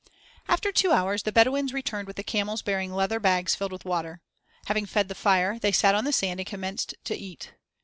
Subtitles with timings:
[0.47, 4.19] After two hours the Bedouins returned with the camels bearing leather bags filled with water.
[4.65, 7.53] Having fed the fire, they sat on the sand and commenced to eat.